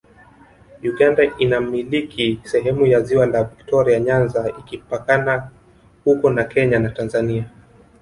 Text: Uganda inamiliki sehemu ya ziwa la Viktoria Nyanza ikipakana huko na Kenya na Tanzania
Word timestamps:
Uganda 0.83 1.29
inamiliki 1.37 2.39
sehemu 2.43 2.85
ya 2.85 3.01
ziwa 3.01 3.25
la 3.25 3.43
Viktoria 3.43 3.99
Nyanza 3.99 4.53
ikipakana 4.59 5.51
huko 6.03 6.29
na 6.29 6.43
Kenya 6.43 6.79
na 6.79 6.89
Tanzania 6.89 7.49